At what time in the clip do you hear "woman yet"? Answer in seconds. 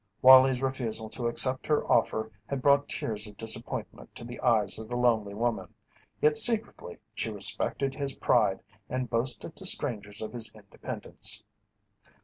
5.35-6.39